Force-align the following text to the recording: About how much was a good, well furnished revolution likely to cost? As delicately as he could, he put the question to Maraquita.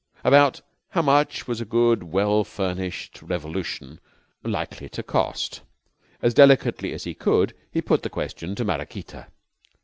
About 0.23 0.61
how 0.89 1.03
much 1.03 1.47
was 1.47 1.61
a 1.61 1.63
good, 1.63 2.01
well 2.01 2.43
furnished 2.43 3.21
revolution 3.21 3.99
likely 4.43 4.89
to 4.89 5.03
cost? 5.03 5.61
As 6.23 6.33
delicately 6.33 6.91
as 6.91 7.03
he 7.03 7.13
could, 7.13 7.53
he 7.71 7.83
put 7.83 8.01
the 8.01 8.09
question 8.09 8.55
to 8.55 8.65
Maraquita. 8.65 9.27